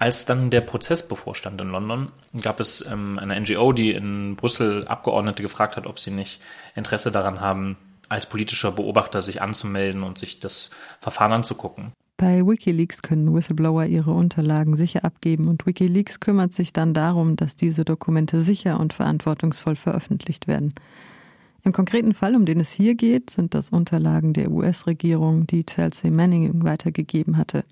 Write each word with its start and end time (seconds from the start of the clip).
Als 0.00 0.24
dann 0.24 0.48
der 0.48 0.62
Prozess 0.62 1.06
bevorstand 1.06 1.60
in 1.60 1.68
London, 1.68 2.10
gab 2.40 2.58
es 2.58 2.82
ähm, 2.90 3.18
eine 3.18 3.38
NGO, 3.38 3.74
die 3.74 3.90
in 3.90 4.34
Brüssel 4.34 4.88
Abgeordnete 4.88 5.42
gefragt 5.42 5.76
hat, 5.76 5.86
ob 5.86 5.98
sie 5.98 6.10
nicht 6.10 6.40
Interesse 6.74 7.12
daran 7.12 7.42
haben, 7.42 7.76
als 8.08 8.24
politischer 8.24 8.72
Beobachter 8.72 9.20
sich 9.20 9.42
anzumelden 9.42 10.02
und 10.02 10.16
sich 10.16 10.40
das 10.40 10.70
Verfahren 11.02 11.32
anzugucken. 11.32 11.92
Bei 12.16 12.46
Wikileaks 12.46 13.02
können 13.02 13.34
Whistleblower 13.34 13.84
ihre 13.84 14.12
Unterlagen 14.12 14.74
sicher 14.74 15.04
abgeben 15.04 15.46
und 15.46 15.66
Wikileaks 15.66 16.18
kümmert 16.18 16.54
sich 16.54 16.72
dann 16.72 16.94
darum, 16.94 17.36
dass 17.36 17.54
diese 17.54 17.84
Dokumente 17.84 18.40
sicher 18.40 18.80
und 18.80 18.94
verantwortungsvoll 18.94 19.76
veröffentlicht 19.76 20.48
werden. 20.48 20.72
Im 21.62 21.72
konkreten 21.72 22.14
Fall, 22.14 22.36
um 22.36 22.46
den 22.46 22.60
es 22.60 22.72
hier 22.72 22.94
geht, 22.94 23.28
sind 23.28 23.52
das 23.52 23.68
Unterlagen 23.68 24.32
der 24.32 24.50
US-Regierung, 24.50 25.46
die 25.46 25.66
Chelsea 25.66 26.10
Manning 26.10 26.64
weitergegeben 26.64 27.36
hatte. 27.36 27.64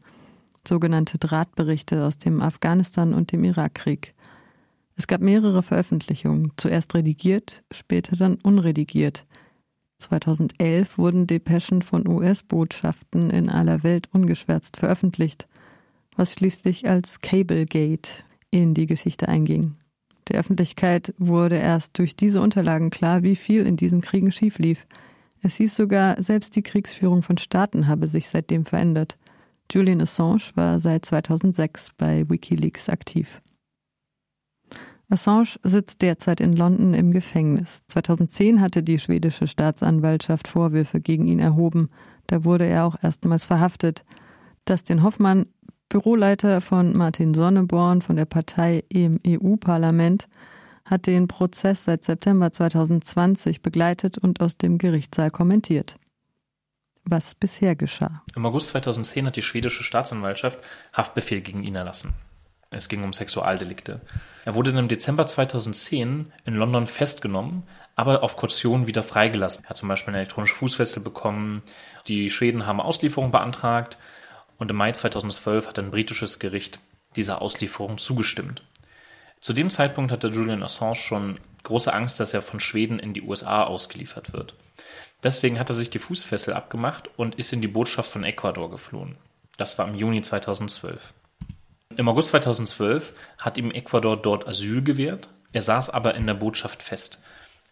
Sogenannte 0.68 1.16
Drahtberichte 1.16 2.04
aus 2.04 2.18
dem 2.18 2.42
Afghanistan- 2.42 3.14
und 3.14 3.32
dem 3.32 3.42
Irakkrieg. 3.42 4.14
Es 4.96 5.06
gab 5.06 5.22
mehrere 5.22 5.62
Veröffentlichungen, 5.62 6.52
zuerst 6.58 6.94
redigiert, 6.94 7.62
später 7.72 8.16
dann 8.16 8.36
unredigiert. 8.42 9.24
2011 9.98 10.98
wurden 10.98 11.26
Depeschen 11.26 11.80
von 11.80 12.06
US-Botschaften 12.06 13.30
in 13.30 13.48
aller 13.48 13.82
Welt 13.82 14.08
ungeschwärzt 14.12 14.76
veröffentlicht, 14.76 15.48
was 16.16 16.32
schließlich 16.34 16.86
als 16.86 17.22
Cablegate 17.22 18.10
in 18.50 18.74
die 18.74 18.86
Geschichte 18.86 19.26
einging. 19.26 19.74
Der 20.28 20.38
Öffentlichkeit 20.38 21.14
wurde 21.16 21.56
erst 21.56 21.98
durch 21.98 22.14
diese 22.14 22.42
Unterlagen 22.42 22.90
klar, 22.90 23.22
wie 23.22 23.36
viel 23.36 23.66
in 23.66 23.78
diesen 23.78 24.02
Kriegen 24.02 24.30
schief 24.30 24.58
lief. 24.58 24.86
Es 25.40 25.56
hieß 25.56 25.74
sogar, 25.74 26.22
selbst 26.22 26.54
die 26.56 26.62
Kriegsführung 26.62 27.22
von 27.22 27.38
Staaten 27.38 27.86
habe 27.86 28.06
sich 28.06 28.28
seitdem 28.28 28.66
verändert. 28.66 29.16
Julian 29.70 30.00
Assange 30.00 30.50
war 30.54 30.80
seit 30.80 31.04
2006 31.04 31.90
bei 31.98 32.28
Wikileaks 32.28 32.88
aktiv. 32.88 33.40
Assange 35.10 35.58
sitzt 35.62 36.02
derzeit 36.02 36.40
in 36.40 36.54
London 36.54 36.94
im 36.94 37.12
Gefängnis. 37.12 37.82
2010 37.86 38.60
hatte 38.60 38.82
die 38.82 38.98
schwedische 38.98 39.46
Staatsanwaltschaft 39.46 40.48
Vorwürfe 40.48 41.00
gegen 41.00 41.26
ihn 41.28 41.38
erhoben. 41.38 41.88
Da 42.26 42.44
wurde 42.44 42.66
er 42.66 42.86
auch 42.86 42.96
erstmals 43.02 43.46
verhaftet. 43.46 44.04
Dustin 44.66 45.02
Hoffmann, 45.02 45.46
Büroleiter 45.88 46.60
von 46.60 46.94
Martin 46.94 47.32
Sonneborn 47.32 48.02
von 48.02 48.16
der 48.16 48.26
Partei 48.26 48.84
im 48.90 49.18
EU-Parlament, 49.26 50.28
hat 50.84 51.06
den 51.06 51.28
Prozess 51.28 51.84
seit 51.84 52.04
September 52.04 52.52
2020 52.52 53.62
begleitet 53.62 54.18
und 54.18 54.42
aus 54.42 54.58
dem 54.58 54.76
Gerichtssaal 54.76 55.30
kommentiert. 55.30 55.96
Was 57.04 57.34
bisher 57.34 57.74
geschah. 57.74 58.22
Im 58.34 58.44
August 58.44 58.68
2010 58.68 59.26
hat 59.26 59.36
die 59.36 59.42
schwedische 59.42 59.82
Staatsanwaltschaft 59.82 60.58
Haftbefehl 60.92 61.40
gegen 61.40 61.62
ihn 61.62 61.74
erlassen. 61.74 62.14
Es 62.70 62.88
ging 62.88 63.02
um 63.02 63.14
Sexualdelikte. 63.14 64.02
Er 64.44 64.54
wurde 64.54 64.70
im 64.70 64.88
Dezember 64.88 65.26
2010 65.26 66.32
in 66.44 66.54
London 66.54 66.86
festgenommen, 66.86 67.62
aber 67.96 68.22
auf 68.22 68.36
Kaution 68.36 68.86
wieder 68.86 69.02
freigelassen. 69.02 69.64
Er 69.64 69.70
hat 69.70 69.78
zum 69.78 69.88
Beispiel 69.88 70.10
eine 70.10 70.18
elektronische 70.18 70.54
Fußfessel 70.54 71.02
bekommen. 71.02 71.62
Die 72.08 72.28
Schweden 72.28 72.66
haben 72.66 72.80
Auslieferung 72.80 73.30
beantragt 73.30 73.96
und 74.58 74.70
im 74.70 74.76
Mai 74.76 74.92
2012 74.92 75.66
hat 75.66 75.78
ein 75.78 75.90
britisches 75.90 76.38
Gericht 76.38 76.78
dieser 77.16 77.40
Auslieferung 77.40 77.96
zugestimmt. 77.96 78.62
Zu 79.40 79.54
dem 79.54 79.70
Zeitpunkt 79.70 80.12
hatte 80.12 80.28
Julian 80.28 80.62
Assange 80.62 80.96
schon 80.96 81.40
große 81.62 81.92
Angst, 81.92 82.20
dass 82.20 82.34
er 82.34 82.42
von 82.42 82.60
Schweden 82.60 82.98
in 82.98 83.14
die 83.14 83.22
USA 83.22 83.64
ausgeliefert 83.64 84.32
wird. 84.32 84.54
Deswegen 85.22 85.58
hat 85.58 85.70
er 85.70 85.74
sich 85.74 85.90
die 85.90 85.98
Fußfessel 85.98 86.54
abgemacht 86.54 87.10
und 87.16 87.34
ist 87.34 87.52
in 87.52 87.60
die 87.60 87.68
Botschaft 87.68 88.12
von 88.12 88.24
Ecuador 88.24 88.70
geflohen. 88.70 89.16
Das 89.56 89.76
war 89.78 89.88
im 89.88 89.94
Juni 89.94 90.22
2012. 90.22 91.12
Im 91.96 92.08
August 92.08 92.28
2012 92.28 93.12
hat 93.38 93.58
ihm 93.58 93.72
Ecuador 93.72 94.16
dort 94.16 94.46
Asyl 94.46 94.82
gewährt. 94.82 95.30
Er 95.52 95.62
saß 95.62 95.90
aber 95.90 96.14
in 96.14 96.26
der 96.26 96.34
Botschaft 96.34 96.82
fest. 96.82 97.20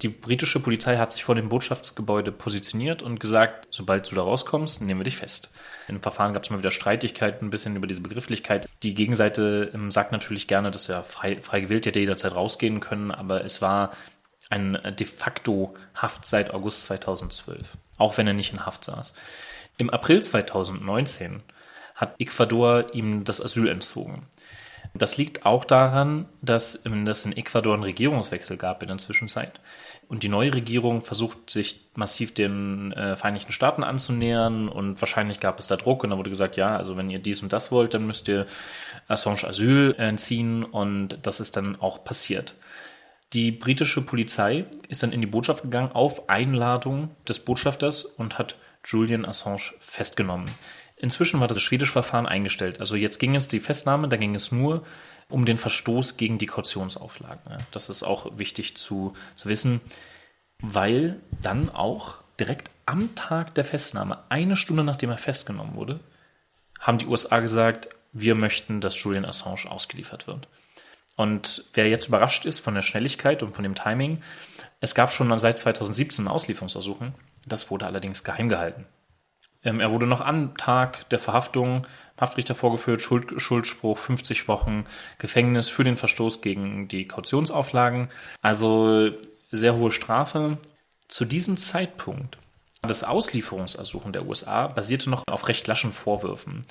Die 0.03 0.09
britische 0.09 0.61
Polizei 0.61 0.99
hat 0.99 1.13
sich 1.13 1.25
vor 1.25 1.35
dem 1.35 1.49
Botschaftsgebäude 1.49 2.31
positioniert 2.31 3.01
und 3.03 3.19
gesagt, 3.19 3.67
sobald 3.71 4.11
du 4.11 4.15
da 4.15 4.23
rauskommst, 4.23 4.83
nehmen 4.83 5.01
wir 5.01 5.05
dich 5.05 5.17
fest. 5.17 5.51
Im 5.89 6.03
Verfahren 6.03 6.35
gab 6.35 6.43
es 6.43 6.51
mal 6.51 6.59
wieder 6.59 6.71
Streitigkeiten 6.71 7.47
ein 7.47 7.51
bisschen 7.51 7.77
über 7.77 7.87
diese 7.87 8.03
Begrifflichkeit. 8.03 8.69
Die 8.83 8.93
Gegenseite 8.93 9.71
ähm, 9.73 9.91
sagt 9.91 10.13
natürlich 10.13 10.49
gerne, 10.49 10.71
dass 10.71 10.91
er 10.91 11.03
frei, 11.03 11.41
frei 11.41 11.61
gewählt 11.61 11.87
hätte 11.87 12.01
jederzeit 12.01 12.35
rausgehen 12.35 12.81
können, 12.81 13.11
aber 13.11 13.43
es 13.43 13.63
war 13.63 13.93
ein 14.51 14.77
äh, 14.77 14.93
de 14.93 15.07
facto 15.07 15.75
Haft 15.95 16.27
seit 16.27 16.53
August 16.53 16.85
2012, 16.85 17.77
auch 17.99 18.17
wenn 18.19 18.27
er 18.27 18.35
nicht 18.35 18.53
in 18.53 18.65
Haft 18.65 18.85
saß. 18.85 19.15
Im 19.79 19.91
April 19.91 20.23
2019 20.23 21.43
hat 21.95 22.15
Ecuador 22.19 22.95
ihm 22.95 23.25
das 23.25 23.43
Asyl 23.43 23.69
entzogen. 23.69 24.27
Das 24.95 25.17
liegt 25.17 25.45
auch 25.45 25.65
daran, 25.65 26.27
dass 26.43 26.75
es 26.85 27.25
in 27.25 27.37
Ecuador 27.37 27.75
einen 27.75 27.83
Regierungswechsel 27.83 28.57
gab 28.57 28.83
in 28.83 28.89
der 28.89 28.99
Zwischenzeit. 28.99 29.61
Und 30.09 30.23
die 30.23 30.29
neue 30.29 30.55
Regierung 30.55 31.03
versucht 31.03 31.51
sich 31.51 31.89
massiv 31.95 32.33
den 32.35 32.93
äh, 32.93 33.17
Vereinigten 33.17 33.53
Staaten 33.53 33.83
anzunähern 33.83 34.69
und 34.69 35.01
wahrscheinlich 35.01 35.41
gab 35.41 35.59
es 35.59 35.67
da 35.67 35.77
Druck 35.77 36.05
und 36.05 36.11
da 36.11 36.19
wurde 36.19 36.31
gesagt, 36.31 36.57
ja, 36.57 36.77
also 36.77 36.97
wenn 36.97 37.11
ihr 37.11 37.19
dies 37.19 37.43
und 37.43 37.53
das 37.53 37.73
wollt, 37.73 37.95
dann 37.95 38.07
müsst 38.07 38.29
ihr 38.29 38.47
Assange 39.09 39.45
Asyl 39.45 39.95
entziehen 39.99 40.65
und 40.65 41.19
das 41.23 41.41
ist 41.41 41.57
dann 41.57 41.77
auch 41.77 42.05
passiert. 42.05 42.55
Die 43.33 43.51
britische 43.51 44.03
Polizei 44.03 44.67
ist 44.89 45.03
dann 45.03 45.13
in 45.13 45.21
die 45.21 45.27
Botschaft 45.27 45.63
gegangen 45.63 45.93
auf 45.93 46.29
Einladung 46.29 47.15
des 47.29 47.41
Botschafters 47.41 48.05
und 48.05 48.39
hat 48.39 48.57
Julian 48.85 49.25
Assange 49.25 49.73
festgenommen. 49.81 50.47
Inzwischen 50.97 51.41
war 51.41 51.49
das 51.49 51.61
schwedische 51.61 51.93
Verfahren 51.93 52.27
eingestellt. 52.27 52.81
Also 52.81 52.97
jetzt 52.97 53.19
ging 53.19 53.35
es 53.35 53.49
die 53.49 53.61
Festnahme, 53.61 54.09
da 54.09 54.17
ging 54.17 54.35
es 54.35 54.53
nur 54.53 54.85
um 55.29 55.45
den 55.45 55.59
Verstoß 55.59 56.17
gegen 56.17 56.39
die 56.39 56.47
Kautionsauflagen. 56.47 57.59
Das 57.73 57.91
ist 57.91 58.03
auch 58.03 58.39
wichtig 58.39 58.77
zu, 58.77 59.13
zu 59.35 59.49
wissen, 59.49 59.81
weil 60.61 61.21
dann 61.43 61.69
auch 61.69 62.19
direkt 62.39 62.71
am 62.87 63.15
Tag 63.15 63.55
der 63.55 63.65
Festnahme, 63.65 64.23
eine 64.29 64.57
Stunde 64.57 64.85
nachdem 64.85 65.11
er 65.11 65.19
festgenommen 65.19 65.75
wurde, 65.75 66.01
haben 66.79 66.99
die 66.99 67.07
USA 67.07 67.41
gesagt, 67.41 67.89
wir 68.13 68.35
möchten, 68.35 68.81
dass 68.81 69.03
Julian 69.03 69.25
Assange 69.25 69.69
ausgeliefert 69.69 70.27
wird. 70.27 70.49
Und 71.17 71.65
wer 71.75 71.89
jetzt 71.89 72.09
überrascht 72.09 72.45
ist 72.45 72.61
von 72.61 72.75
der 72.75 72.83
Schnelligkeit 72.83 73.43
und 73.43 73.55
von 73.55 73.63
dem 73.63 73.75
Timing, 73.75 74.23
es 74.81 74.95
gab 74.95 75.11
schon 75.13 75.37
seit 75.39 75.59
2017 75.59 76.29
Auslieferungsersuchen, 76.29 77.15
das 77.47 77.71
wurde 77.71 77.87
allerdings 77.87 78.23
geheim 78.23 78.49
gehalten. 78.49 78.87
Ähm, 79.65 79.81
er 79.81 79.91
wurde 79.91 80.07
noch 80.07 80.21
am 80.21 80.57
Tag 80.57 81.09
der 81.09 81.19
Verhaftung 81.19 81.87
Haftrichter 82.19 82.55
vorgeführt, 82.55 83.03
Schuld, 83.03 83.41
Schuldspruch 83.41 83.99
50 83.99 84.49
Wochen 84.49 84.87
Gefängnis 85.19 85.69
für 85.69 85.85
den 85.85 85.97
Verstoß 85.97 86.41
gegen 86.41 86.89
die 86.89 87.09
Kautionsauflagen. 87.09 88.09
Also 88.43 89.11
sehr 89.51 89.77
hohe 89.77 89.91
Strafe. 89.91 90.59
Zu 91.09 91.25
diesem 91.25 91.57
Zeitpunkt 91.57 92.39
das 92.83 93.05
Auslieferungsersuchen 93.05 94.13
der 94.13 94.27
USA 94.27 94.69
basierte 94.69 95.11
noch 95.11 95.25
auf 95.29 95.49
recht 95.49 95.67
laschen 95.67 95.93
Vorwürfen. 95.93 96.63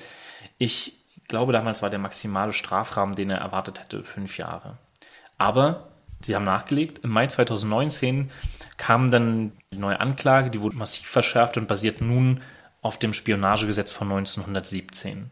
Ich 0.57 0.93
glaube, 1.27 1.53
damals 1.53 1.81
war 1.81 1.89
der 1.89 1.99
maximale 1.99 2.53
Strafrahmen, 2.53 3.15
den 3.15 3.29
er 3.29 3.39
erwartet 3.39 3.79
hätte, 3.79 4.03
fünf 4.03 4.37
Jahre. 4.37 4.77
Aber 5.37 5.87
sie 6.21 6.35
haben 6.35 6.45
nachgelegt. 6.45 6.99
Im 7.03 7.11
Mai 7.11 7.27
2019 7.27 8.31
kam 8.77 9.11
dann 9.11 9.51
die 9.73 9.77
neue 9.77 9.99
Anklage, 9.99 10.49
die 10.49 10.61
wurde 10.61 10.77
massiv 10.77 11.07
verschärft 11.07 11.57
und 11.57 11.67
basiert 11.67 12.01
nun 12.01 12.41
auf 12.81 12.97
dem 12.99 13.13
Spionagegesetz 13.13 13.91
von 13.91 14.11
1917. 14.11 15.31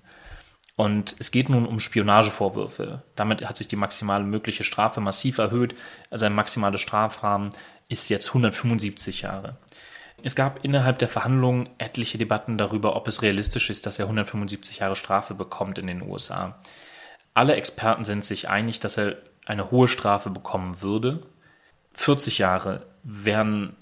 Und 0.75 1.15
es 1.19 1.29
geht 1.29 1.49
nun 1.49 1.67
um 1.67 1.79
Spionagevorwürfe. 1.79 3.03
Damit 3.15 3.47
hat 3.47 3.57
sich 3.57 3.67
die 3.67 3.75
maximale 3.75 4.23
mögliche 4.23 4.63
Strafe 4.63 5.01
massiv 5.01 5.37
erhöht. 5.37 5.75
Also 6.09 6.25
ein 6.25 6.33
maximaler 6.33 6.79
Strafrahmen 6.79 7.51
ist 7.89 8.09
jetzt 8.09 8.29
175 8.29 9.21
Jahre. 9.21 9.57
Es 10.23 10.35
gab 10.35 10.63
innerhalb 10.63 10.99
der 10.99 11.09
Verhandlungen 11.09 11.69
etliche 11.77 12.17
Debatten 12.17 12.57
darüber, 12.57 12.95
ob 12.95 13.07
es 13.09 13.21
realistisch 13.21 13.69
ist, 13.69 13.85
dass 13.85 13.99
er 13.99 14.05
175 14.05 14.79
Jahre 14.79 14.95
Strafe 14.95 15.33
bekommt 15.33 15.77
in 15.77 15.87
den 15.87 16.01
USA. 16.01 16.59
Alle 17.33 17.55
Experten 17.55 18.05
sind 18.05 18.23
sich 18.23 18.47
einig, 18.47 18.79
dass 18.79 18.97
er 18.97 19.17
eine 19.45 19.69
hohe 19.69 19.89
Strafe 19.89 20.29
bekommen 20.29 20.81
würde. 20.81 21.23
40 21.93 22.37
Jahre 22.37 22.85
wären 23.03 23.75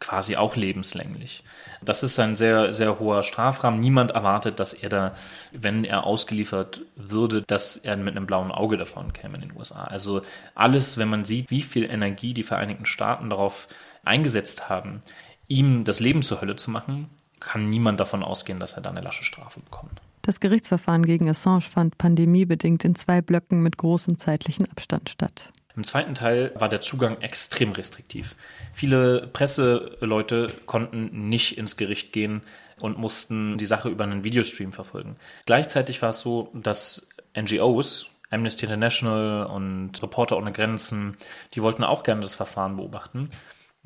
quasi 0.00 0.36
auch 0.36 0.54
lebenslänglich. 0.54 1.42
Das 1.82 2.04
ist 2.04 2.18
ein 2.20 2.36
sehr, 2.36 2.72
sehr 2.72 3.00
hoher 3.00 3.24
Strafrahmen. 3.24 3.80
Niemand 3.80 4.12
erwartet, 4.12 4.60
dass 4.60 4.72
er 4.72 4.88
da, 4.88 5.14
wenn 5.50 5.84
er 5.84 6.04
ausgeliefert 6.04 6.82
würde, 6.94 7.42
dass 7.42 7.76
er 7.76 7.96
mit 7.96 8.16
einem 8.16 8.26
blauen 8.26 8.52
Auge 8.52 8.76
davon 8.76 9.12
käme 9.12 9.34
in 9.36 9.48
den 9.48 9.56
USA. 9.56 9.82
Also 9.84 10.22
alles, 10.54 10.98
wenn 10.98 11.08
man 11.08 11.24
sieht, 11.24 11.50
wie 11.50 11.62
viel 11.62 11.90
Energie 11.90 12.32
die 12.32 12.44
Vereinigten 12.44 12.86
Staaten 12.86 13.30
darauf 13.30 13.66
eingesetzt 14.04 14.68
haben, 14.68 15.02
ihm 15.48 15.84
das 15.84 16.00
Leben 16.00 16.22
zur 16.22 16.40
Hölle 16.40 16.56
zu 16.56 16.70
machen, 16.70 17.08
kann 17.40 17.70
niemand 17.70 18.00
davon 18.00 18.22
ausgehen, 18.22 18.60
dass 18.60 18.74
er 18.74 18.82
da 18.82 18.90
eine 18.90 19.00
lasche 19.00 19.24
Strafe 19.24 19.60
bekommt. 19.60 20.00
Das 20.22 20.40
Gerichtsverfahren 20.40 21.06
gegen 21.06 21.28
Assange 21.28 21.62
fand 21.62 21.96
pandemiebedingt 21.96 22.84
in 22.84 22.94
zwei 22.94 23.22
Blöcken 23.22 23.62
mit 23.62 23.78
großem 23.78 24.18
zeitlichen 24.18 24.70
Abstand 24.70 25.08
statt. 25.08 25.50
Im 25.74 25.84
zweiten 25.84 26.14
Teil 26.14 26.52
war 26.56 26.68
der 26.68 26.80
Zugang 26.80 27.20
extrem 27.20 27.70
restriktiv. 27.70 28.34
Viele 28.74 29.28
Presseleute 29.28 30.52
konnten 30.66 31.28
nicht 31.28 31.56
ins 31.56 31.76
Gericht 31.76 32.12
gehen 32.12 32.42
und 32.80 32.98
mussten 32.98 33.58
die 33.58 33.66
Sache 33.66 33.88
über 33.88 34.04
einen 34.04 34.24
Videostream 34.24 34.72
verfolgen. 34.72 35.16
Gleichzeitig 35.46 36.02
war 36.02 36.10
es 36.10 36.20
so, 36.20 36.50
dass 36.52 37.08
NGOs 37.40 38.08
Amnesty 38.30 38.66
International 38.66 39.46
und 39.46 40.02
Reporter 40.02 40.36
ohne 40.36 40.52
Grenzen, 40.52 41.16
die 41.54 41.62
wollten 41.62 41.84
auch 41.84 42.02
gerne 42.02 42.20
das 42.20 42.34
Verfahren 42.34 42.76
beobachten. 42.76 43.30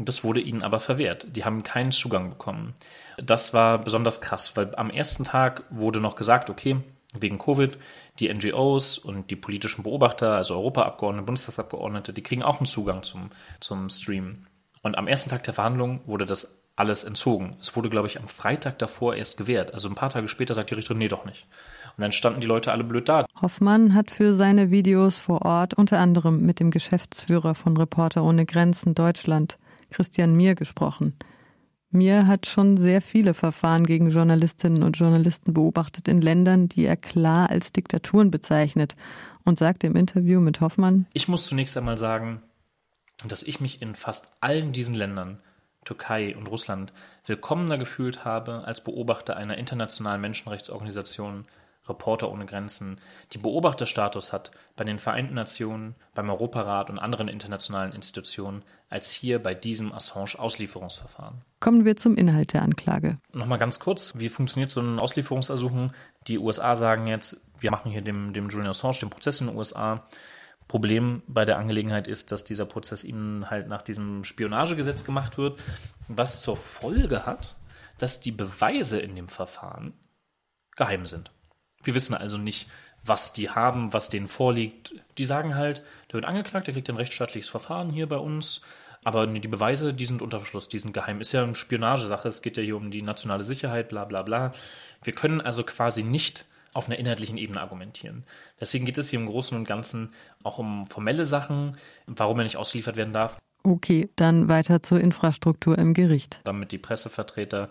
Das 0.05 0.25
wurde 0.25 0.41
ihnen 0.41 0.63
aber 0.63 0.81
verwehrt. 0.81 1.27
Die 1.37 1.45
haben 1.45 1.63
keinen 1.63 1.93
Zugang 1.93 2.31
bekommen. 2.31 2.75
Das 3.17 3.53
war 3.55 3.79
besonders 3.79 4.21
krass, 4.21 4.57
weil 4.57 4.75
am 4.75 4.91
ersten 4.91 5.25
Tag 5.25 5.65
wurde 5.71 6.01
noch 6.01 6.17
gesagt, 6.17 6.51
okay, 6.51 6.79
wegen 7.19 7.39
Covid, 7.39 7.77
die 8.19 8.33
NGOs 8.33 8.99
und 8.99 9.31
die 9.31 9.37
politischen 9.37 9.83
Beobachter, 9.83 10.37
also 10.37 10.55
Europaabgeordnete, 10.55 11.27
Bundestagsabgeordnete, 11.27 12.13
die 12.13 12.23
kriegen 12.23 12.43
auch 12.43 12.59
einen 12.59 12.67
Zugang 12.67 13.03
zum, 13.03 13.31
zum 13.61 13.91
Stream. 13.91 14.47
Und 14.83 14.97
am 14.97 15.07
ersten 15.07 15.31
Tag 15.31 15.45
der 15.45 15.55
Verhandlungen 15.55 16.01
wurde 16.07 16.27
das 16.27 16.59
alles 16.75 17.05
entzogen. 17.05 17.57
Es 17.61 17.77
wurde, 17.77 17.91
glaube 17.91 18.09
ich, 18.09 18.19
am 18.19 18.29
Freitag 18.29 18.79
davor 18.79 19.15
erst 19.15 19.37
gewährt. 19.37 19.75
Also 19.75 19.89
ein 19.89 19.95
paar 19.95 20.09
Tage 20.09 20.27
später 20.27 20.55
sagt 20.55 20.71
die 20.71 20.75
Richterin, 20.75 20.99
nee, 20.99 21.09
doch 21.09 21.25
nicht. 21.25 21.47
Und 21.97 22.03
dann 22.03 22.13
standen 22.13 22.41
die 22.41 22.47
Leute 22.47 22.73
alle 22.73 22.83
blöd 22.83 23.09
da. 23.09 23.27
Hoffmann 23.41 23.95
hat 23.95 24.11
für 24.11 24.35
seine 24.35 24.71
Videos 24.71 25.19
vor 25.19 25.43
Ort 25.43 25.75
unter 25.75 25.99
anderem 25.99 26.41
mit 26.41 26.61
dem 26.61 26.71
Geschäftsführer 26.71 27.55
von 27.55 27.77
Reporter 27.77 28.25
ohne 28.25 28.47
Grenzen 28.47 28.95
Deutschland, 28.95 29.59
Christian 29.93 30.35
Mier, 30.37 30.55
gesprochen. 30.55 31.15
Mir 31.91 32.27
hat 32.27 32.47
schon 32.47 32.79
sehr 32.79 33.03
viele 33.03 33.35
Verfahren 33.35 33.85
gegen 33.85 34.11
Journalistinnen 34.11 34.83
und 34.83 34.97
Journalisten 34.97 35.53
beobachtet 35.53 36.09
in 36.09 36.23
Ländern, 36.23 36.69
die 36.69 36.87
er 36.87 36.97
klar 36.97 37.51
als 37.51 37.73
Diktaturen 37.73 38.31
bezeichnet 38.31 38.97
und 39.45 39.59
sagte 39.59 39.87
im 39.87 39.97
Interview 39.97 40.41
mit 40.41 40.61
Hoffmann, 40.63 41.07
Ich 41.13 41.29
muss 41.29 41.47
zunächst 41.47 41.77
einmal 41.77 41.99
sagen, 41.99 42.43
dass 43.25 43.43
ich 43.43 43.61
mich 43.61 43.83
in 43.83 43.95
fast 43.95 44.33
allen 44.41 44.73
diesen 44.73 44.95
Ländern, 44.95 45.41
Türkei 45.85 46.35
und 46.37 46.47
Russland, 46.47 46.93
willkommener 47.27 47.77
gefühlt 47.77 48.25
habe 48.25 48.65
als 48.65 48.83
Beobachter 48.83 49.37
einer 49.37 49.59
internationalen 49.59 50.21
Menschenrechtsorganisation, 50.21 51.45
Reporter 51.89 52.31
ohne 52.31 52.47
Grenzen, 52.47 53.01
die 53.33 53.39
Beobachterstatus 53.39 54.33
hat 54.33 54.53
bei 54.77 54.85
den 54.85 54.99
Vereinten 54.99 55.35
Nationen, 55.35 55.97
beim 56.15 56.31
Europarat 56.31 56.91
und 56.91 56.99
anderen 56.99 57.29
internationalen 57.29 57.93
Institutionen, 57.93 58.63
als 58.89 59.11
hier 59.11 59.43
bei 59.43 59.55
diesem 59.55 59.93
Assange-Auslieferungsverfahren. 59.93 61.43
Kommen 61.61 61.85
wir 61.85 61.97
zum 61.97 62.17
Inhalt 62.17 62.53
der 62.53 62.63
Anklage. 62.63 63.19
Nochmal 63.33 63.59
ganz 63.59 63.79
kurz, 63.79 64.13
wie 64.17 64.29
funktioniert 64.29 64.71
so 64.71 64.81
ein 64.81 64.99
Auslieferungsersuchen? 64.99 65.93
Die 66.29 66.39
USA 66.39 66.77
sagen 66.77 67.07
jetzt, 67.07 67.45
wir 67.59 67.71
machen 67.71 67.91
hier 67.91 68.03
dem, 68.03 68.33
dem 68.33 68.49
Julian 68.49 68.71
Assange 68.71 68.99
den 69.01 69.11
Prozess 69.11 69.41
in 69.41 69.49
den 69.49 69.57
USA. 69.57 70.05
Problem 70.69 71.23
bei 71.27 71.45
der 71.45 71.59
Angelegenheit 71.59 72.07
ist, 72.07 72.33
dass 72.33 72.45
dieser 72.45 72.65
Prozess 72.65 73.05
ihnen 73.05 73.51
halt 73.51 73.69
nach 73.69 73.83
diesem 73.83 74.25
Spionagegesetz 74.25 75.05
gemacht 75.05 75.37
wird, 75.37 75.61
was 76.09 76.43
zur 76.43 76.57
Folge 76.57 77.27
hat, 77.27 77.57
dass 77.99 78.21
die 78.21 78.33
Beweise 78.33 79.01
in 79.01 79.15
dem 79.15 79.29
Verfahren 79.29 79.95
geheim 80.77 81.07
sind. 81.07 81.31
Wir 81.83 81.95
wissen 81.95 82.15
also 82.15 82.39
nicht, 82.39 82.69
was 83.05 83.33
die 83.33 83.51
haben, 83.51 83.93
was 83.93 84.09
denen 84.09 84.29
vorliegt. 84.29 84.95
Die 85.19 85.25
sagen 85.25 85.57
halt, 85.57 85.83
der 86.09 86.15
wird 86.15 86.25
angeklagt, 86.25 86.67
der 86.67 86.75
kriegt 86.75 86.89
ein 86.89 86.97
rechtsstaatliches 86.97 87.49
Verfahren 87.49 87.91
hier 87.91 88.09
bei 88.09 88.17
uns. 88.17 88.63
Aber 89.05 89.27
die 89.27 89.49
Beweise, 89.49 89.93
die 89.93 90.07
sind 90.07 90.23
unter 90.23 90.39
Verschluss, 90.39 90.69
die 90.69 90.79
sind 90.79 90.93
geheim. 90.93 91.21
Ist 91.21 91.33
ja 91.33 91.43
eine 91.43 91.57
Spionagesache, 91.57 92.29
es 92.29 92.41
geht 92.41 92.57
ja 92.57 92.63
hier 92.63 92.77
um 92.77 92.93
die 92.93 93.03
nationale 93.03 93.43
Sicherheit, 93.43 93.89
bla 93.89 94.05
bla 94.05 94.23
bla. 94.23 94.53
Wir 95.03 95.13
können 95.13 95.41
also 95.41 95.65
quasi 95.65 96.05
nicht 96.05 96.45
auf 96.73 96.87
einer 96.87 96.99
inhaltlichen 96.99 97.37
Ebene 97.37 97.61
argumentieren. 97.61 98.25
Deswegen 98.61 98.87
geht 98.87 98.99
es 98.99 99.11
hier 99.11 99.19
im 99.19 99.27
Großen 99.27 99.57
und 99.57 99.65
Ganzen 99.65 100.13
auch 100.43 100.59
um 100.59 100.87
formelle 100.87 101.27
Sachen, 101.27 101.77
warum 102.07 102.39
er 102.39 102.45
nicht 102.45 102.57
ausgeliefert 102.57 102.97
werden 102.97 103.13
darf. 103.13 103.37
Okay, 103.65 104.11
dann 104.17 104.49
weiter 104.49 104.83
zur 104.83 105.01
Infrastruktur 105.01 105.79
im 105.79 105.95
Gericht. 105.95 106.41
Damit 106.45 106.73
die 106.73 106.79
Pressevertreter 106.79 107.69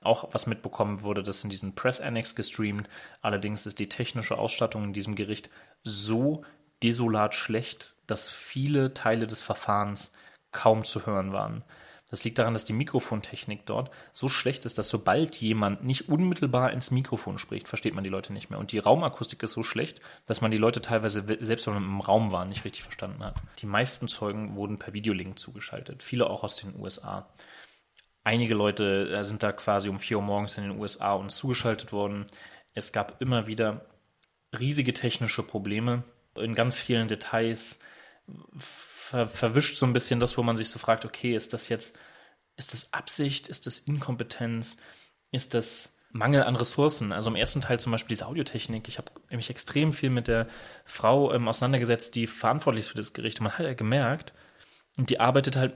auch 0.00 0.28
was 0.32 0.46
mitbekommen 0.46 1.02
wurde, 1.02 1.22
das 1.22 1.44
in 1.44 1.50
diesen 1.50 1.74
Press 1.74 2.00
Annex 2.00 2.34
gestreamt. 2.34 2.88
Allerdings 3.22 3.66
ist 3.66 3.78
die 3.78 3.88
technische 3.88 4.38
Ausstattung 4.38 4.84
in 4.84 4.92
diesem 4.92 5.14
Gericht 5.14 5.50
so 5.82 6.44
desolat 6.82 7.34
schlecht, 7.34 7.94
dass 8.06 8.28
viele 8.28 8.94
Teile 8.94 9.26
des 9.26 9.42
Verfahrens 9.42 10.12
kaum 10.52 10.84
zu 10.84 11.06
hören 11.06 11.32
waren. 11.32 11.64
Das 12.14 12.22
liegt 12.22 12.38
daran, 12.38 12.54
dass 12.54 12.64
die 12.64 12.74
Mikrofontechnik 12.74 13.66
dort 13.66 13.90
so 14.12 14.28
schlecht 14.28 14.66
ist, 14.66 14.78
dass 14.78 14.88
sobald 14.88 15.34
jemand 15.34 15.82
nicht 15.82 16.08
unmittelbar 16.08 16.70
ins 16.72 16.92
Mikrofon 16.92 17.38
spricht, 17.38 17.66
versteht 17.66 17.92
man 17.92 18.04
die 18.04 18.10
Leute 18.10 18.32
nicht 18.32 18.50
mehr. 18.50 18.60
Und 18.60 18.70
die 18.70 18.78
Raumakustik 18.78 19.42
ist 19.42 19.50
so 19.50 19.64
schlecht, 19.64 20.00
dass 20.24 20.40
man 20.40 20.52
die 20.52 20.56
Leute 20.56 20.80
teilweise, 20.80 21.24
selbst 21.40 21.66
wenn 21.66 21.74
man 21.74 21.82
im 21.82 22.00
Raum 22.00 22.30
war, 22.30 22.44
nicht 22.44 22.64
richtig 22.64 22.84
verstanden 22.84 23.24
hat. 23.24 23.34
Die 23.58 23.66
meisten 23.66 24.06
Zeugen 24.06 24.54
wurden 24.54 24.78
per 24.78 24.92
Videolink 24.92 25.40
zugeschaltet, 25.40 26.04
viele 26.04 26.30
auch 26.30 26.44
aus 26.44 26.54
den 26.54 26.78
USA. 26.78 27.28
Einige 28.22 28.54
Leute 28.54 29.08
äh, 29.12 29.24
sind 29.24 29.42
da 29.42 29.50
quasi 29.50 29.88
um 29.88 29.98
4 29.98 30.18
Uhr 30.18 30.22
morgens 30.22 30.56
in 30.56 30.68
den 30.68 30.78
USA 30.78 31.14
uns 31.14 31.34
zugeschaltet 31.34 31.90
worden. 31.92 32.26
Es 32.74 32.92
gab 32.92 33.20
immer 33.20 33.48
wieder 33.48 33.86
riesige 34.56 34.94
technische 34.94 35.42
Probleme 35.42 36.04
in 36.36 36.54
ganz 36.54 36.78
vielen 36.78 37.08
Details. 37.08 37.80
Ver 39.10 39.26
verwischt 39.26 39.76
so 39.76 39.84
ein 39.86 39.92
bisschen 39.92 40.20
das, 40.20 40.38
wo 40.38 40.42
man 40.42 40.56
sich 40.56 40.70
so 40.70 40.78
fragt, 40.78 41.04
okay, 41.04 41.36
ist 41.36 41.52
das 41.52 41.68
jetzt, 41.68 41.98
ist 42.56 42.72
das 42.72 42.92
Absicht, 42.92 43.48
ist 43.48 43.66
das 43.66 43.78
Inkompetenz, 43.78 44.78
ist 45.30 45.54
das 45.54 45.98
Mangel 46.10 46.44
an 46.44 46.56
Ressourcen? 46.56 47.12
Also 47.12 47.28
im 47.28 47.36
ersten 47.36 47.60
Teil 47.60 47.78
zum 47.80 47.92
Beispiel 47.92 48.14
diese 48.14 48.26
Audiotechnik. 48.26 48.88
Ich 48.88 48.98
habe 48.98 49.12
mich 49.30 49.50
extrem 49.50 49.92
viel 49.92 50.10
mit 50.10 50.28
der 50.28 50.46
Frau 50.86 51.32
ähm, 51.32 51.48
auseinandergesetzt, 51.48 52.14
die 52.14 52.26
verantwortlich 52.26 52.86
ist 52.86 52.90
für 52.90 52.96
das 52.96 53.12
Gericht. 53.12 53.40
Und 53.40 53.44
man 53.44 53.58
hat 53.58 53.66
ja 53.66 53.74
gemerkt, 53.74 54.32
und 54.96 55.10
die 55.10 55.18
arbeitet 55.18 55.56
halt 55.56 55.74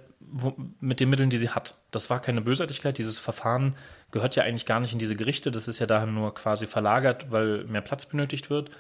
mit 0.80 1.00
den 1.00 1.08
Mitteln, 1.10 1.30
die 1.30 1.38
sie 1.38 1.50
hat. 1.50 1.76
Das 1.90 2.08
war 2.08 2.20
keine 2.20 2.40
Bösartigkeit. 2.40 2.98
Dieses 2.98 3.18
Verfahren 3.18 3.74
gehört 4.12 4.36
ja 4.36 4.44
eigentlich 4.44 4.66
gar 4.66 4.78
nicht 4.78 4.92
in 4.92 4.98
diese 4.98 5.16
Gerichte. 5.16 5.50
Das 5.50 5.66
ist 5.66 5.80
ja 5.80 5.86
daher 5.86 6.06
nur 6.06 6.34
quasi 6.34 6.66
verlagert, 6.66 7.30
weil 7.30 7.64
mehr 7.64 7.80
Platz 7.80 8.06
benötigt 8.06 8.48
wird. 8.48 8.70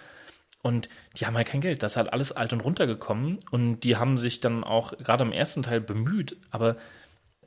Und 0.62 0.88
die 1.16 1.26
haben 1.26 1.36
halt 1.36 1.48
kein 1.48 1.60
Geld. 1.60 1.82
Das 1.82 1.92
ist 1.92 1.96
halt 1.96 2.12
alles 2.12 2.32
alt 2.32 2.52
und 2.52 2.60
runtergekommen. 2.60 3.38
Und 3.50 3.80
die 3.80 3.96
haben 3.96 4.18
sich 4.18 4.40
dann 4.40 4.64
auch 4.64 4.96
gerade 4.98 5.24
im 5.24 5.32
ersten 5.32 5.62
Teil 5.62 5.80
bemüht. 5.80 6.36
Aber 6.50 6.76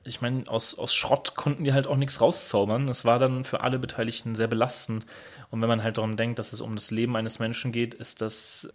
ich 0.04 0.22
meine, 0.22 0.44
aus, 0.48 0.78
aus 0.78 0.96
Schrott 0.96 1.36
konnten 1.36 1.64
die 1.64 1.74
halt 1.74 1.88
auch 1.88 1.98
nichts 1.98 2.22
rauszaubern. 2.22 2.88
Es 2.88 3.06
war 3.06 3.20
dann 3.20 3.44
für 3.44 3.62
alle 3.62 3.80
Beteiligten 3.80 4.36
sehr 4.36 4.48
belastend. 4.48 5.06
Und 5.50 5.62
wenn 5.62 5.70
man 5.70 5.84
halt 5.84 5.98
darum 5.98 6.18
denkt, 6.18 6.40
dass 6.40 6.54
es 6.54 6.62
um 6.62 6.76
das 6.76 6.92
Leben 6.92 7.16
eines 7.16 7.40
Menschen 7.40 7.72
geht, 7.72 7.94
ist 7.94 8.22
das 8.22 8.72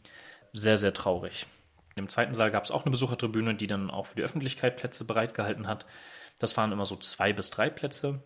sehr, 0.53 0.79
sehr 0.79 0.93
traurig. 0.93 1.47
Im 1.97 2.09
zweiten 2.11 2.35
Saal 2.35 2.51
gab 2.51 2.65
es 2.65 2.71
auch 2.71 2.85
eine 2.85 2.91
Besuchertribüne, 2.91 3.55
die 3.55 3.67
dann 3.67 3.91
auch 3.91 4.07
für 4.07 4.17
die 4.17 4.23
Öffentlichkeit 4.23 4.77
Plätze 4.77 5.05
bereitgehalten 5.05 5.67
hat. 5.67 5.87
Das 6.39 6.57
waren 6.57 6.73
immer 6.73 6.85
so 6.85 6.97
zwei 6.97 7.33
bis 7.33 7.51
drei 7.51 7.71
Plätze, 7.71 8.23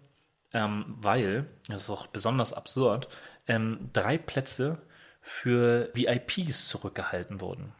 ähm, 0.52 0.84
weil, 0.88 1.46
das 1.68 1.82
ist 1.82 1.90
auch 1.90 2.08
besonders 2.08 2.52
absurd, 2.52 3.08
ähm, 3.46 3.90
drei 3.92 4.18
Plätze 4.18 4.82
für 5.20 5.90
VIPs 5.94 6.68
zurückgehalten 6.68 7.40
wurden. 7.40 7.72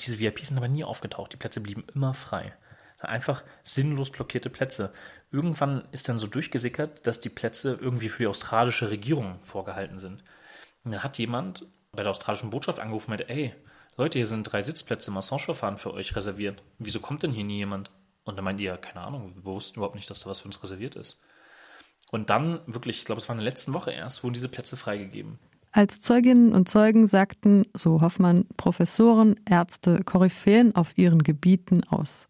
Diese 0.00 0.18
VIPs 0.18 0.48
sind 0.48 0.56
aber 0.56 0.68
nie 0.68 0.84
aufgetaucht, 0.84 1.32
die 1.32 1.36
Plätze 1.36 1.60
blieben 1.60 1.84
immer 1.94 2.14
frei. 2.14 2.54
Einfach 2.98 3.42
sinnlos 3.62 4.10
blockierte 4.10 4.48
Plätze. 4.48 4.92
Irgendwann 5.30 5.86
ist 5.92 6.08
dann 6.08 6.18
so 6.18 6.26
durchgesickert, 6.26 7.06
dass 7.06 7.20
die 7.20 7.28
Plätze 7.28 7.76
irgendwie 7.78 8.08
für 8.08 8.20
die 8.20 8.26
australische 8.26 8.90
Regierung 8.90 9.40
vorgehalten 9.42 9.98
sind. 9.98 10.24
Und 10.84 10.92
dann 10.92 11.02
hat 11.02 11.18
jemand 11.18 11.66
bei 11.92 12.02
der 12.02 12.10
australischen 12.10 12.50
Botschaft 12.50 12.78
angerufen 12.78 13.10
und 13.10 13.18
meinte, 13.18 13.28
ey, 13.28 13.54
Leute, 13.96 14.18
hier 14.18 14.26
sind 14.26 14.44
drei 14.44 14.62
Sitzplätze 14.62 15.10
im 15.10 15.16
Assange-Verfahren 15.16 15.76
für 15.76 15.92
euch 15.92 16.16
reserviert. 16.16 16.62
Wieso 16.78 17.00
kommt 17.00 17.22
denn 17.22 17.32
hier 17.32 17.44
nie 17.44 17.58
jemand? 17.58 17.90
Und 18.24 18.36
dann 18.36 18.44
meint 18.44 18.60
ihr, 18.60 18.76
keine 18.76 19.02
Ahnung, 19.02 19.34
wir 19.36 19.44
wussten 19.44 19.78
überhaupt 19.78 19.94
nicht, 19.94 20.08
dass 20.10 20.20
da 20.20 20.30
was 20.30 20.40
für 20.40 20.46
uns 20.46 20.62
reserviert 20.62 20.96
ist. 20.96 21.20
Und 22.10 22.30
dann, 22.30 22.60
wirklich, 22.66 22.98
ich 22.98 23.04
glaube, 23.04 23.20
es 23.20 23.28
war 23.28 23.34
in 23.34 23.40
der 23.40 23.48
letzten 23.48 23.72
Woche 23.72 23.92
erst, 23.92 24.24
wurden 24.24 24.34
diese 24.34 24.48
Plätze 24.48 24.76
freigegeben. 24.76 25.38
Als 25.76 26.00
Zeuginnen 26.00 26.52
und 26.52 26.68
Zeugen 26.68 27.08
sagten, 27.08 27.66
so 27.76 28.00
Hoffmann, 28.00 28.46
Professoren, 28.56 29.34
Ärzte, 29.44 30.04
Koryphäen 30.04 30.72
auf 30.76 30.96
ihren 30.96 31.24
Gebieten 31.24 31.82
aus. 31.82 32.28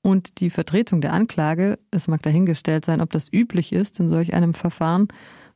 Und 0.00 0.40
die 0.40 0.48
Vertretung 0.48 1.02
der 1.02 1.12
Anklage, 1.12 1.78
es 1.90 2.08
mag 2.08 2.22
dahingestellt 2.22 2.86
sein, 2.86 3.02
ob 3.02 3.10
das 3.10 3.30
üblich 3.30 3.74
ist 3.74 4.00
in 4.00 4.08
solch 4.08 4.32
einem 4.32 4.54
Verfahren, 4.54 5.08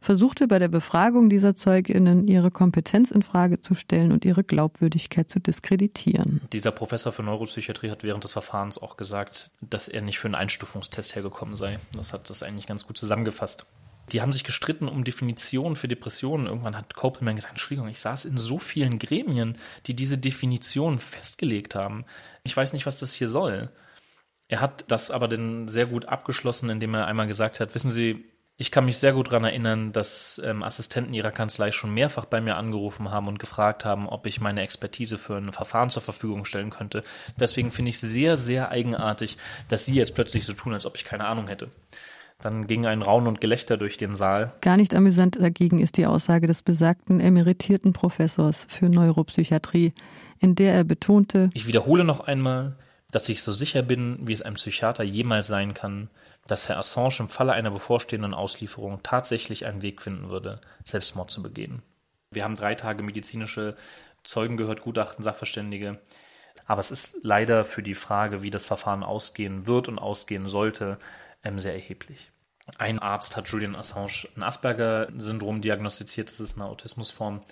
versuchte 0.03 0.47
bei 0.49 0.59
der 0.59 0.69
Befragung 0.69 1.31
dieser 1.31 1.55
Zeuginnen 1.55 2.29
ihre 2.29 2.51
Kompetenz 2.51 3.11
in 3.11 3.23
Frage 3.23 3.59
zu 3.59 3.75
stellen 3.75 4.13
und 4.13 4.27
ihre 4.27 4.45
Glaubwürdigkeit 4.45 5.31
zu 5.31 5.41
diskreditieren. 5.41 6.43
Dieser 6.53 6.73
Professor 6.73 7.11
für 7.11 7.23
Neuropsychiatrie 7.23 7.91
hat 7.91 8.05
während 8.05 8.25
des 8.25 8.33
Verfahrens 8.33 8.77
auch 8.77 8.99
gesagt, 8.99 9.51
dass 9.63 9.89
er 9.89 10.03
nicht 10.03 10.19
für 10.19 10.29
einen 10.29 10.35
Einstufungstest 10.35 11.17
hergekommen 11.17 11.57
sei. 11.57 11.79
Das 11.97 12.13
hat 12.13 12.29
das 12.29 12.43
eigentlich 12.43 12.67
ganz 12.67 12.87
gut 12.87 12.99
zusammengefasst. 12.99 13.65
Die 14.13 14.21
haben 14.21 14.33
sich 14.33 14.45
gestritten 14.45 14.89
um 14.89 15.05
Definitionen 15.05 15.77
für 15.77 15.89
Depressionen. 15.89 16.47
Irgendwann 16.47 16.77
hat 16.77 16.95
Kopelman 16.95 17.37
gesagt, 17.37 17.53
Entschuldigung, 17.53 17.89
ich 17.89 18.01
saß 18.01 18.25
in 18.25 18.39
so 18.39 18.59
vielen 18.59 18.99
Gremien, 18.99 19.57
die 19.87 19.95
diese 19.95 20.19
Definition 20.19 20.99
festgelegt 20.99 21.75
haben. 21.75 22.05
Ich 22.43 22.57
weiß 22.57 22.73
nicht, 22.73 22.87
was 22.87 22.97
das 22.97 23.15
hier 23.15 23.29
soll. 23.29 23.71
Er 24.49 24.61
hat 24.61 24.85
das 24.89 25.11
aber 25.11 25.27
dann 25.27 25.69
sehr 25.69 25.87
gut 25.87 26.05
abgeschlossen, 26.05 26.69
indem 26.69 26.95
er 26.95 27.07
einmal 27.07 27.27
gesagt 27.27 27.61
hat, 27.61 27.75
wissen 27.75 27.91
Sie, 27.91 28.25
ich 28.57 28.71
kann 28.71 28.85
mich 28.85 28.99
sehr 28.99 29.13
gut 29.13 29.29
daran 29.29 29.43
erinnern, 29.43 29.91
dass 29.93 30.41
ähm, 30.45 30.63
Assistenten 30.63 31.13
ihrer 31.13 31.33
Kanzlei 31.33 31.73
schon 31.73 31.93
mehrfach 31.93 32.25
bei 32.25 32.41
mir 32.41 32.57
angerufen 32.57 33.11
haben 33.11 33.27
und 33.27 33.41
gefragt 33.41 33.85
haben, 33.85 34.09
ob 34.09 34.27
ich 34.27 34.41
meine 34.41 34.63
Expertise 34.63 35.19
für 35.19 35.37
ein 35.37 35.53
Verfahren 35.53 35.91
zur 35.91 36.03
Verfügung 36.03 36.45
stellen 36.45 36.71
könnte. 36.71 37.03
Deswegen 37.39 37.73
finde 37.73 37.89
ich 37.89 37.97
es 37.97 38.03
sehr, 38.03 38.37
sehr 38.37 38.71
eigenartig, 38.71 39.39
dass 39.69 39.87
Sie 39.87 39.95
jetzt 39.95 40.15
plötzlich 40.15 40.47
so 40.47 40.53
tun, 40.53 40.73
als 40.73 40.87
ob 40.87 40.95
ich 40.95 41.05
keine 41.05 41.27
Ahnung 41.27 41.49
hätte. 41.49 41.69
Dann 42.41 42.67
ging 42.67 42.85
ein 42.87 43.03
Raunen 43.03 43.29
und 43.29 43.41
Gelächter 43.41 43.77
durch 43.77 43.97
den 43.97 44.15
Saal. 44.15 44.53
Gar 44.61 44.77
nicht 44.77 44.95
amüsant 44.95 45.41
dagegen 45.41 45.81
ist 45.81 45.97
die 45.97 46.07
Aussage 46.07 46.47
des 46.47 46.63
besagten 46.63 47.21
emeritierten 47.21 47.93
Professors 47.93 48.67
für 48.69 48.89
Neuropsychiatrie, 48.89 49.95
in 50.41 50.55
der 50.55 50.75
er 50.75 50.85
betonte, 50.85 51.51
ich 51.55 51.67
wiederhole 51.67 52.05
noch 52.05 52.21
einmal, 52.21 52.77
dass 53.11 53.29
ich 53.29 53.43
so 53.43 53.53
sicher 53.53 53.83
bin, 53.83 54.19
wie 54.23 54.33
es 54.33 54.43
ein 54.43 54.55
Psychiater 54.55 55.05
jemals 55.05 55.47
sein 55.47 55.73
kann, 55.73 56.11
dass 56.47 56.69
Herr 56.69 56.79
Assange 56.79 57.21
im 57.21 57.29
Falle 57.29 57.53
einer 57.53 57.71
bevorstehenden 57.71 58.35
Auslieferung 58.35 59.01
tatsächlich 59.03 59.67
einen 59.67 59.83
Weg 59.83 60.03
finden 60.03 60.29
würde, 60.31 60.61
Selbstmord 60.85 61.31
zu 61.31 61.43
begehen. 61.43 61.83
Wir 62.31 62.45
haben 62.45 62.57
drei 62.57 62.75
Tage 62.75 63.03
medizinische 63.03 63.77
Zeugen 64.25 64.57
gehört, 64.57 64.83
Gutachten, 64.83 65.23
Sachverständige. 65.23 66.01
Aber 66.67 66.81
es 66.81 66.91
ist 66.91 67.19
leider 67.23 67.65
für 67.65 67.83
die 67.83 67.95
Frage, 67.95 68.43
wie 68.43 68.51
das 68.51 68.67
Verfahren 68.67 69.03
ausgehen 69.03 69.67
wird 69.67 69.89
und 69.89 69.99
ausgehen 69.99 70.49
sollte, 70.49 70.99
ähm, 71.45 71.59
sehr 71.59 71.75
erheblich. 71.75 72.31
Ein 72.79 72.99
Arzt 72.99 73.37
hat 73.37 73.49
Julian 73.49 73.77
Assange 73.77 74.27
ein 74.37 74.43
Asperger-Syndrom 74.43 75.61
diagnostiziert, 75.61 76.31
das 76.31 76.41
ist 76.41 76.57
eine 76.57 76.67
Autismusform. 76.67 77.43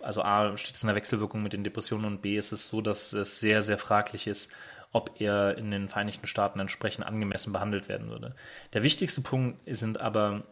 Also 0.00 0.22
A 0.22 0.56
steht 0.56 0.76
es 0.76 0.82
in 0.82 0.86
der 0.86 0.96
Wechselwirkung 0.96 1.42
mit 1.42 1.52
den 1.52 1.64
Depressionen 1.64 2.04
und 2.04 2.22
B 2.22 2.36
ist 2.36 2.52
es 2.52 2.68
so, 2.68 2.80
dass 2.80 3.12
es 3.12 3.40
sehr, 3.40 3.62
sehr 3.62 3.78
fraglich 3.78 4.26
ist, 4.26 4.52
ob 4.92 5.20
er 5.20 5.58
in 5.58 5.70
den 5.70 5.88
Vereinigten 5.88 6.26
Staaten 6.26 6.60
entsprechend 6.60 7.06
angemessen 7.06 7.52
behandelt 7.52 7.88
werden 7.88 8.10
würde. 8.10 8.36
Der 8.74 8.82
wichtigste 8.82 9.22
Punkt 9.22 9.60
sind 9.66 10.00
aber 10.00 10.44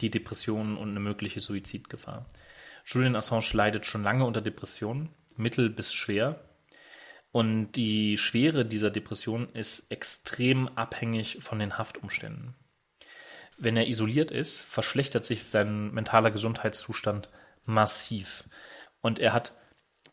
die 0.00 0.10
Depressionen 0.10 0.76
und 0.76 0.90
eine 0.90 1.00
mögliche 1.00 1.40
Suizidgefahr. 1.40 2.26
Julian 2.86 3.14
Assange 3.14 3.44
leidet 3.52 3.86
schon 3.86 4.02
lange 4.02 4.24
unter 4.24 4.40
Depressionen, 4.40 5.10
mittel 5.36 5.70
bis 5.70 5.92
schwer. 5.92 6.40
Und 7.34 7.72
die 7.72 8.16
Schwere 8.16 8.64
dieser 8.64 8.92
Depression 8.92 9.48
ist 9.54 9.90
extrem 9.90 10.68
abhängig 10.68 11.38
von 11.40 11.58
den 11.58 11.76
Haftumständen. 11.78 12.54
Wenn 13.58 13.76
er 13.76 13.88
isoliert 13.88 14.30
ist, 14.30 14.60
verschlechtert 14.60 15.26
sich 15.26 15.42
sein 15.42 15.92
mentaler 15.92 16.30
Gesundheitszustand 16.30 17.28
massiv. 17.64 18.44
Und 19.00 19.18
er 19.18 19.32
hat 19.32 19.52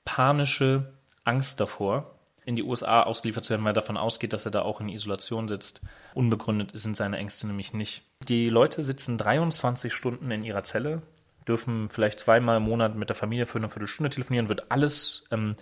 panische 0.03 0.93
Angst 1.23 1.59
davor, 1.59 2.17
in 2.43 2.55
die 2.55 2.63
USA 2.63 3.03
ausgeliefert 3.03 3.45
zu 3.45 3.51
werden, 3.51 3.63
weil 3.65 3.73
er 3.73 3.81
davon 3.81 3.97
ausgeht, 3.97 4.33
dass 4.33 4.45
er 4.45 4.51
da 4.51 4.63
auch 4.63 4.81
in 4.81 4.89
Isolation 4.89 5.47
sitzt. 5.47 5.81
Unbegründet 6.15 6.71
sind 6.73 6.97
seine 6.97 7.17
Ängste 7.17 7.45
nämlich 7.45 7.71
nicht. 7.71 8.01
Die 8.27 8.49
Leute 8.49 8.81
sitzen 8.81 9.19
23 9.19 9.93
Stunden 9.93 10.31
in 10.31 10.43
ihrer 10.43 10.63
Zelle, 10.63 11.03
dürfen 11.47 11.87
vielleicht 11.87 12.19
zweimal 12.19 12.57
im 12.57 12.63
Monat 12.63 12.95
mit 12.95 13.09
der 13.09 13.15
Familie 13.15 13.45
für 13.45 13.59
eine 13.59 13.69
Viertelstunde 13.69 14.09
telefonieren, 14.09 14.49
wird 14.49 14.71
alles, 14.71 15.25
ähm, 15.29 15.55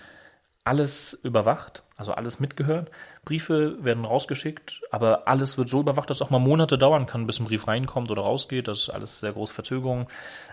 alles 0.64 1.14
überwacht, 1.24 1.84
also 1.96 2.14
alles 2.14 2.40
mitgehört. 2.40 2.92
Briefe 3.26 3.84
werden 3.84 4.06
rausgeschickt, 4.06 4.82
aber 4.92 5.28
alles 5.28 5.58
wird 5.58 5.70
so 5.70 5.82
überwacht, 5.82 6.10
dass 6.10 6.18
es 6.18 6.22
auch 6.22 6.30
mal 6.30 6.40
Monate 6.40 6.78
dauern 6.78 7.06
kann, 7.06 7.26
bis 7.26 7.40
ein 7.40 7.46
Brief 7.46 7.68
reinkommt 7.68 8.12
oder 8.12 8.22
rausgeht. 8.22 8.68
Das 8.68 8.80
ist 8.80 8.90
alles 8.90 9.20
sehr 9.20 9.34
große 9.34 9.54
Verzögerung. 9.54 10.08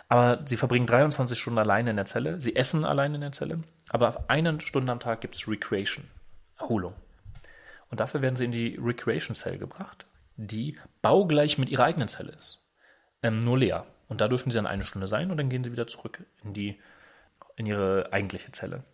Aber 0.09 0.43
sie 0.47 0.57
verbringen 0.57 0.87
23 0.87 1.39
Stunden 1.39 1.59
alleine 1.59 1.91
in 1.91 1.97
der 1.97 2.07
Zelle. 2.07 2.41
Sie 2.41 2.57
essen 2.57 2.85
alleine 2.85 3.17
in 3.17 3.21
der 3.21 3.33
Zelle. 3.33 3.61
Aber 3.91 4.09
auf 4.09 4.31
eine 4.31 4.61
Stunde 4.61 4.93
am 4.93 5.01
Tag 5.01 5.21
gibt 5.21 5.35
es 5.35 5.49
Recreation, 5.49 6.05
Erholung. 6.59 6.95
Und 7.91 8.01
dafür 8.01 8.23
werden 8.23 8.37
sie 8.37 8.45
in 8.45 8.53
die 8.53 8.79
Recreation 8.83 9.35
Cell 9.35 9.59
gebracht, 9.59 10.07
die 10.37 10.79
baugleich 11.03 11.59
mit 11.59 11.71
ihrer 11.71 11.85
eigenen 11.85 12.09
Zelle 12.09 12.33
ist. 12.33 12.65
Ähm, 13.23 13.41
nur 13.41 13.59
leer. 13.59 13.87
Und 14.09 14.21
da 14.21 14.29
dürfen 14.29 14.51
sie 14.51 14.57
dann 14.57 14.67
eine 14.67 14.85
Stunde 14.85 15.07
sein 15.07 15.31
und 15.31 15.37
dann 15.37 15.49
gehen 15.49 15.65
sie 15.65 15.73
wieder 15.73 15.87
zurück 15.87 16.25
in 16.43 16.53
die, 16.53 16.81
in 17.57 17.67
ihre 17.67 18.13
eigentliche 18.13 18.53
Zelle. 18.53 18.85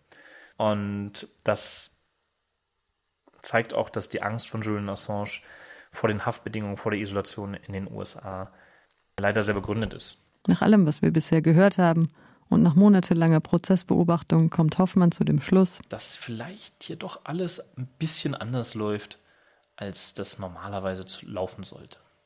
Und 0.56 1.28
das 1.44 2.00
zeigt 3.42 3.74
auch, 3.74 3.90
dass 3.90 4.08
die 4.08 4.22
Angst 4.22 4.48
von 4.48 4.62
Julian 4.62 4.88
Assange 4.88 5.40
vor 5.90 6.08
den 6.08 6.24
Haftbedingungen, 6.24 6.76
vor 6.76 6.92
der 6.92 7.00
Isolation 7.00 7.54
in 7.54 7.72
den 7.72 7.90
USA 7.90 8.52
leider 9.18 9.42
sehr 9.42 9.54
begründet 9.54 9.94
ist. 9.94 10.24
Nach 10.46 10.62
allem, 10.62 10.86
was 10.86 11.02
wir 11.02 11.12
bisher 11.12 11.42
gehört 11.42 11.78
haben 11.78 12.08
und 12.48 12.62
nach 12.62 12.74
monatelanger 12.74 13.40
Prozessbeobachtung 13.40 14.50
kommt 14.50 14.78
Hoffmann 14.78 15.12
zu 15.12 15.24
dem 15.24 15.40
Schluss, 15.40 15.78
dass 15.88 16.16
vielleicht 16.16 16.82
hier 16.82 16.96
doch 16.96 17.24
alles 17.24 17.76
ein 17.76 17.86
bisschen 17.98 18.34
anders 18.34 18.74
läuft, 18.74 19.18
als 19.76 20.14
das 20.14 20.38
normalerweise 20.38 21.04
laufen 21.22 21.64
sollte. 21.64 21.98